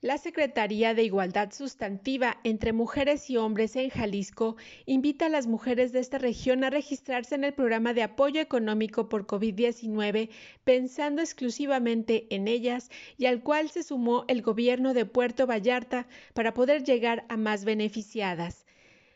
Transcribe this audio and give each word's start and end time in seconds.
La 0.00 0.16
Secretaría 0.16 0.94
de 0.94 1.02
Igualdad 1.02 1.50
Sustantiva 1.50 2.38
entre 2.44 2.72
Mujeres 2.72 3.28
y 3.30 3.36
Hombres 3.36 3.74
en 3.74 3.90
Jalisco 3.90 4.54
invita 4.86 5.26
a 5.26 5.28
las 5.28 5.48
mujeres 5.48 5.90
de 5.90 5.98
esta 5.98 6.18
región 6.18 6.62
a 6.62 6.70
registrarse 6.70 7.34
en 7.34 7.42
el 7.42 7.52
programa 7.52 7.94
de 7.94 8.04
apoyo 8.04 8.40
económico 8.40 9.08
por 9.08 9.26
COVID-19, 9.26 10.30
pensando 10.62 11.20
exclusivamente 11.20 12.28
en 12.30 12.46
ellas 12.46 12.90
y 13.16 13.26
al 13.26 13.42
cual 13.42 13.70
se 13.70 13.82
sumó 13.82 14.24
el 14.28 14.40
gobierno 14.40 14.94
de 14.94 15.04
Puerto 15.04 15.48
Vallarta 15.48 16.06
para 16.32 16.54
poder 16.54 16.84
llegar 16.84 17.24
a 17.28 17.36
más 17.36 17.64
beneficiadas. 17.64 18.67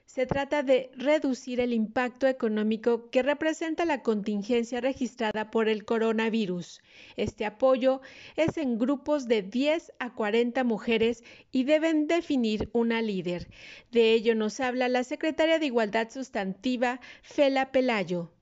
Se 0.06 0.26
trata 0.26 0.62
de 0.62 0.90
reducir 0.94 1.60
el 1.60 1.72
impacto 1.72 2.26
económico 2.26 3.08
que 3.10 3.22
representa 3.22 3.84
la 3.84 4.02
contingencia 4.02 4.80
registrada 4.80 5.50
por 5.50 5.68
el 5.68 5.84
coronavirus. 5.84 6.82
Este 7.16 7.46
apoyo 7.46 8.02
es 8.36 8.58
en 8.58 8.78
grupos 8.78 9.26
de 9.26 9.42
10 9.42 9.92
a 9.98 10.14
40 10.14 10.64
mujeres 10.64 11.24
y 11.50 11.64
deben 11.64 12.06
definir 12.06 12.68
una 12.72 13.00
líder. 13.00 13.48
De 13.90 14.12
ello 14.12 14.34
nos 14.34 14.60
habla 14.60 14.88
la 14.88 15.04
secretaria 15.04 15.58
de 15.58 15.66
Igualdad 15.66 16.10
Sustantiva, 16.10 17.00
Fela 17.22 17.72
Pelayo. 17.72 18.32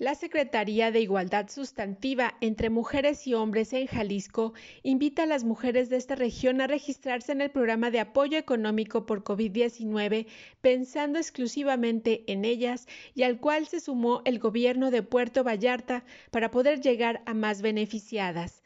La 0.00 0.14
Secretaría 0.14 0.92
de 0.92 1.00
Igualdad 1.00 1.48
Sustantiva 1.48 2.36
entre 2.40 2.70
Mujeres 2.70 3.26
y 3.26 3.34
Hombres 3.34 3.72
en 3.72 3.88
Jalisco 3.88 4.52
invita 4.84 5.24
a 5.24 5.26
las 5.26 5.42
mujeres 5.42 5.90
de 5.90 5.96
esta 5.96 6.14
región 6.14 6.60
a 6.60 6.68
registrarse 6.68 7.32
en 7.32 7.40
el 7.40 7.50
programa 7.50 7.90
de 7.90 7.98
apoyo 7.98 8.38
económico 8.38 9.06
por 9.06 9.24
COVID-19, 9.24 10.28
pensando 10.60 11.18
exclusivamente 11.18 12.22
en 12.28 12.44
ellas 12.44 12.86
y 13.16 13.24
al 13.24 13.40
cual 13.40 13.66
se 13.66 13.80
sumó 13.80 14.22
el 14.24 14.38
gobierno 14.38 14.92
de 14.92 15.02
Puerto 15.02 15.42
Vallarta 15.42 16.04
para 16.30 16.52
poder 16.52 16.80
llegar 16.80 17.20
a 17.26 17.34
más 17.34 17.60
beneficiadas. 17.60 18.62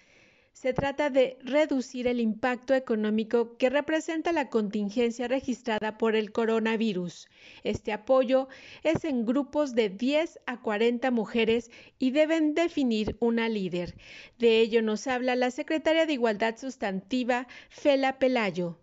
Se 0.52 0.74
trata 0.74 1.10
de 1.10 1.38
reducir 1.42 2.06
el 2.06 2.20
impacto 2.20 2.74
económico 2.74 3.56
que 3.56 3.70
representa 3.70 4.32
la 4.32 4.48
contingencia 4.48 5.26
registrada 5.26 5.98
por 5.98 6.14
el 6.14 6.30
coronavirus. 6.30 7.28
Este 7.64 7.92
apoyo 7.92 8.48
es 8.84 9.04
en 9.04 9.24
grupos 9.24 9.74
de 9.74 9.88
10 9.88 10.40
a 10.46 10.60
40 10.60 11.10
mujeres 11.10 11.70
y 11.98 12.12
deben 12.12 12.54
definir 12.54 13.16
una 13.18 13.48
líder. 13.48 13.96
De 14.38 14.60
ello 14.60 14.82
nos 14.82 15.06
habla 15.06 15.34
la 15.36 15.50
secretaria 15.50 16.06
de 16.06 16.12
Igualdad 16.12 16.56
Sustantiva, 16.56 17.48
Fela 17.68 18.18
Pelayo. 18.18 18.78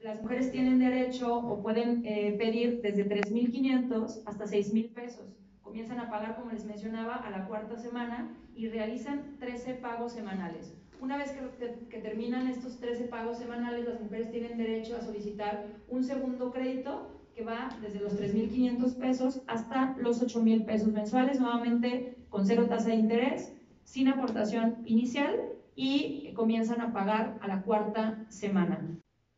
Las 0.00 0.22
mujeres 0.22 0.52
tienen 0.52 0.78
derecho 0.78 1.34
o 1.36 1.62
pueden 1.62 2.04
eh, 2.06 2.34
pedir 2.38 2.80
desde 2.82 3.08
3.500 3.08 4.22
hasta 4.26 4.44
6.000 4.44 4.92
pesos. 4.92 5.43
Comienzan 5.74 5.98
a 5.98 6.08
pagar, 6.08 6.36
como 6.36 6.52
les 6.52 6.64
mencionaba, 6.66 7.16
a 7.16 7.30
la 7.30 7.48
cuarta 7.48 7.76
semana 7.76 8.28
y 8.54 8.68
realizan 8.68 9.34
13 9.40 9.74
pagos 9.74 10.12
semanales. 10.12 10.72
Una 11.00 11.16
vez 11.16 11.32
que, 11.32 11.98
terminan 11.98 12.46
estos 12.46 12.78
13 12.78 13.06
pagos 13.06 13.38
semanales, 13.38 13.84
las 13.84 14.00
mujeres 14.00 14.30
tienen 14.30 14.56
derecho 14.56 14.96
a 14.96 15.00
solicitar 15.00 15.66
un 15.88 16.04
segundo 16.04 16.52
crédito 16.52 17.10
que 17.34 17.42
va 17.42 17.70
desde 17.82 17.98
los 17.98 18.16
3.500 18.16 18.94
pesos 18.94 19.42
hasta 19.48 19.96
los 19.98 20.22
8.000 20.22 20.64
pesos 20.64 20.92
mensuales, 20.92 21.40
nuevamente 21.40 22.18
con 22.28 22.46
cero 22.46 22.66
tasa 22.68 22.90
de 22.90 22.94
interés, 22.94 23.52
sin 23.82 24.06
aportación 24.06 24.76
inicial 24.84 25.40
y 25.74 26.32
comienzan 26.34 26.82
a 26.82 26.92
pagar 26.92 27.36
a 27.42 27.48
la 27.48 27.62
cuarta 27.62 28.24
semana. 28.28 28.78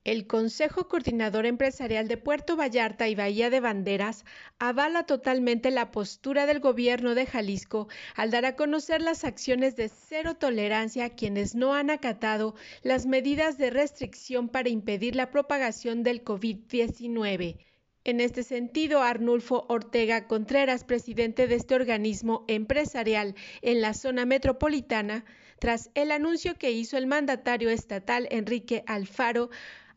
El 0.06 0.28
Consejo 0.28 0.90
Coordinador 0.90 1.46
Empresarial 1.46 2.10
de 2.10 2.18
Puerto 2.18 2.58
Vallarta 2.58 3.08
y 3.08 3.16
Bahía 3.16 3.50
de 3.50 3.62
Banderas 3.62 4.26
avala 4.60 5.06
totalmente 5.06 5.72
la 5.72 5.92
postura 5.92 6.46
del 6.46 6.60
gobierno 6.60 7.16
de 7.16 7.26
Jalisco 7.26 7.88
al 8.14 8.30
dar 8.30 8.44
a 8.44 8.58
conocer 8.58 9.02
las 9.02 9.24
acciones 9.24 9.78
de 9.78 9.88
cero 9.88 10.36
tolerancia 10.36 11.06
a 11.06 11.10
quienes 11.12 11.56
no 11.56 11.74
han 11.74 11.90
acatado 11.90 12.54
las 12.82 13.06
medidas 13.06 13.58
de 13.58 13.70
restricción 13.70 14.50
para 14.50 14.68
impedir 14.68 15.16
la 15.16 15.32
propagación 15.32 16.04
del 16.04 16.26
COVID-19. 16.26 17.60
En 18.04 18.20
este 18.20 18.44
sentido, 18.44 19.02
Arnulfo 19.02 19.66
Ortega 19.70 20.28
Contreras, 20.28 20.84
presidente 20.84 21.48
de 21.48 21.56
este 21.56 21.76
organismo 21.76 22.44
empresarial 22.50 23.36
en 23.62 23.80
la 23.80 23.94
zona 23.94 24.26
metropolitana, 24.26 25.24
tras 25.60 25.92
el 25.94 26.12
anuncio 26.12 26.56
que 26.56 26.72
hizo 26.72 26.98
el 26.98 27.08
mandatario 27.08 27.70
estatal 27.70 28.28
Enrique 28.32 28.84
Alfaro, 28.86 29.50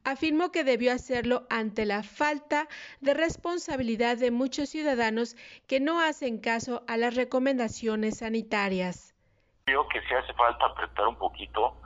afirmó 0.07 0.53
que 0.53 0.63
debió 0.63 0.93
hacerlo 0.93 1.43
ante 1.51 1.85
la 1.85 2.05
falta 2.05 2.69
de 3.01 3.13
responsabilidad 3.13 4.17
de 4.17 4.31
muchos 4.31 4.69
ciudadanos 4.69 5.35
que 5.67 5.81
no 5.81 6.01
hacen 6.01 6.39
caso 6.39 6.85
a 6.87 6.97
las 6.97 7.17
recomendaciones 7.17 8.19
sanitarias. 8.19 9.15
Creo 9.65 9.89
que 9.89 10.01
sí 10.03 10.15
hace 10.15 10.33
falta 10.35 10.65
apretar 10.65 11.09
un 11.09 11.17
poquito 11.17 11.77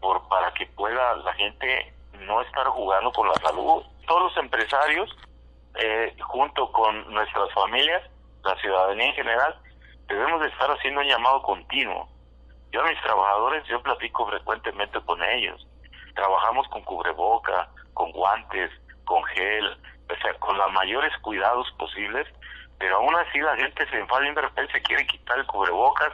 por, 0.00 0.28
para 0.28 0.52
que 0.52 0.66
pueda 0.66 1.16
la 1.16 1.32
gente 1.32 1.94
no 2.26 2.42
estar 2.42 2.66
jugando 2.66 3.10
con 3.12 3.26
la 3.26 3.34
salud. 3.36 3.82
Todos 4.06 4.22
los 4.24 4.36
empresarios, 4.36 5.16
eh, 5.76 6.14
junto 6.20 6.70
con 6.72 7.10
nuestras 7.14 7.50
familias, 7.54 8.02
la 8.44 8.54
ciudadanía 8.60 9.06
en 9.06 9.14
general, 9.14 9.58
debemos 10.08 10.42
de 10.42 10.48
estar 10.48 10.70
haciendo 10.70 11.00
un 11.00 11.06
llamado 11.06 11.40
continuo. 11.40 12.06
Yo 12.70 12.82
a 12.82 12.88
mis 12.88 13.00
trabajadores, 13.00 13.64
yo 13.66 13.82
platico 13.82 14.26
frecuentemente 14.26 15.00
con 15.06 15.22
ellos 15.22 15.66
trabajamos 16.16 16.66
con 16.68 16.82
cubreboca, 16.82 17.68
con 17.94 18.10
guantes, 18.10 18.70
con 19.04 19.22
gel, 19.24 19.78
o 20.10 20.16
sea, 20.20 20.34
con 20.40 20.58
los 20.58 20.72
mayores 20.72 21.12
cuidados 21.22 21.70
posibles, 21.78 22.26
pero 22.78 22.96
aún 22.96 23.14
así 23.14 23.38
la 23.38 23.56
gente 23.56 23.88
se 23.88 23.98
enfada 23.98 24.28
y 24.28 24.34
de 24.34 24.40
repente 24.40 24.72
se 24.72 24.82
quiere 24.82 25.06
quitar 25.06 25.38
el 25.38 25.46
cubrebocas. 25.46 26.12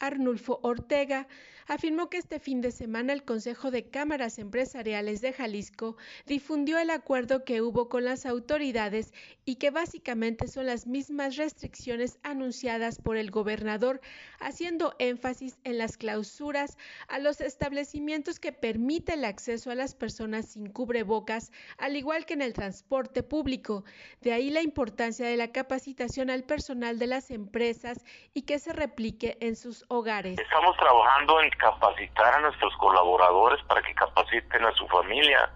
Arnulfo 0.00 0.60
Ortega 0.62 1.26
afirmó 1.66 2.10
que 2.10 2.18
este 2.18 2.38
fin 2.38 2.60
de 2.60 2.70
semana 2.70 3.12
el 3.12 3.24
Consejo 3.24 3.70
de 3.70 3.88
Cámaras 3.88 4.38
Empresariales 4.38 5.20
de 5.20 5.32
Jalisco 5.32 5.96
difundió 6.26 6.78
el 6.78 6.90
acuerdo 6.90 7.44
que 7.44 7.62
hubo 7.62 7.88
con 7.88 8.04
las 8.04 8.26
autoridades 8.26 9.12
y 9.44 9.56
que 9.56 9.70
básicamente 9.70 10.48
son 10.48 10.66
las 10.66 10.86
mismas 10.86 11.36
restricciones 11.36 12.18
anunciadas 12.22 13.00
por 13.00 13.16
el 13.16 13.30
gobernador, 13.30 14.00
haciendo 14.40 14.94
énfasis 14.98 15.58
en 15.64 15.78
las 15.78 15.96
clausuras 15.96 16.76
a 17.08 17.18
los 17.18 17.40
establecimientos 17.40 18.38
que 18.38 18.52
permiten 18.52 19.20
el 19.20 19.24
acceso 19.24 19.70
a 19.70 19.74
las 19.74 19.94
personas 19.94 20.46
sin 20.46 20.70
cubrebocas, 20.70 21.52
al 21.78 21.96
igual 21.96 22.26
que 22.26 22.34
en 22.34 22.42
el 22.42 22.52
transporte 22.52 23.22
público. 23.22 23.84
De 24.20 24.32
ahí 24.32 24.50
la 24.50 24.62
importancia 24.62 25.26
de 25.26 25.36
la 25.36 25.52
capacitación 25.52 26.30
al 26.30 26.44
personal 26.44 26.98
de 26.98 27.06
las 27.06 27.30
empresas 27.30 28.04
y 28.32 28.42
que 28.42 28.58
se 28.58 28.72
replique 28.72 29.36
en 29.40 29.56
sus 29.56 29.84
hogares. 29.88 30.38
Estamos 30.38 30.76
trabajando 30.76 31.40
en 31.40 31.50
capacitar 31.56 32.34
a 32.34 32.40
nuestros 32.40 32.74
colaboradores 32.76 33.62
para 33.64 33.82
que 33.82 33.94
capaciten 33.94 34.64
a 34.64 34.72
su 34.72 34.86
familia, 34.88 35.50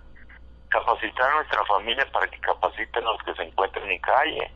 capacitar 0.69 1.31
a 1.31 1.35
nuestra 1.37 1.65
familia 1.65 2.07
para 2.13 2.27
que 2.29 2.39
capaciten 2.41 3.07
a 3.07 3.13
los 3.13 3.23
que 3.23 3.35
se 3.35 3.43
encuentren 3.43 3.91
en 3.91 4.01
calle. 4.01 4.51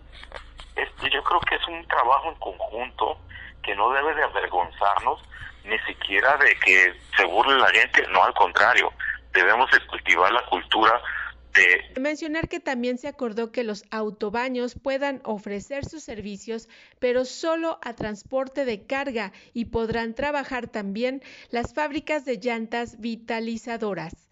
Este, 0.76 1.10
yo 1.10 1.22
creo 1.22 1.40
que 1.40 1.54
es 1.56 1.68
un 1.68 1.86
trabajo 1.86 2.28
en 2.28 2.38
conjunto 2.38 3.18
que 3.62 3.74
no 3.76 3.90
debe 3.90 4.14
de 4.14 4.24
avergonzarnos 4.24 5.22
ni 5.64 5.78
siquiera 5.80 6.36
de 6.38 6.54
que 6.56 6.94
se 7.16 7.24
burle 7.24 7.58
la 7.58 7.68
gente, 7.68 8.06
no 8.08 8.24
al 8.24 8.34
contrario, 8.34 8.92
debemos 9.32 9.70
cultivar 9.88 10.32
la 10.32 10.44
cultura 10.46 11.00
de... 11.54 12.00
Mencionar 12.00 12.48
que 12.48 12.60
también 12.60 12.98
se 12.98 13.08
acordó 13.08 13.52
que 13.52 13.64
los 13.64 13.84
autobaños 13.90 14.74
puedan 14.74 15.20
ofrecer 15.24 15.84
sus 15.84 16.02
servicios, 16.02 16.68
pero 16.98 17.24
solo 17.24 17.78
a 17.82 17.94
transporte 17.94 18.64
de 18.64 18.86
carga 18.86 19.32
y 19.52 19.66
podrán 19.66 20.14
trabajar 20.14 20.68
también 20.68 21.22
las 21.50 21.74
fábricas 21.74 22.24
de 22.24 22.38
llantas 22.38 23.00
vitalizadoras. 23.00 24.31